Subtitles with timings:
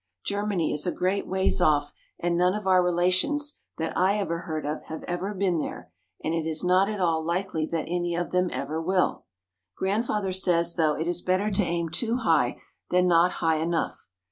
[0.25, 4.65] Germany is a great ways off and none of our relations that I ever heard
[4.65, 5.91] of have ever been there
[6.23, 9.25] and it is not at all likely that any of them ever will.
[9.77, 12.59] Grandfather says, though, it is better to aim too high
[12.89, 14.07] than not high enough.